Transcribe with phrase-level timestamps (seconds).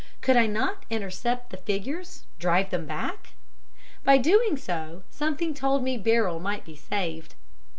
[0.21, 3.33] Could I not intercept the figures, drive them back?
[4.03, 7.35] By doing so something told me Beryl might be saved.